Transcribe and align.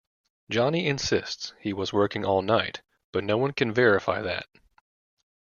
Johnny 0.49 0.87
insists 0.87 1.53
he 1.59 1.73
was 1.73 1.93
working 1.93 2.25
all 2.25 2.41
night, 2.41 2.81
but 3.11 3.23
no 3.23 3.37
one 3.37 3.51
can 3.53 3.71
verify 3.71 4.19
that. 4.23 4.47